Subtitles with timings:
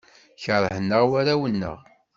[0.43, 1.77] Keṛhen-aɣ warraw-nneɣ.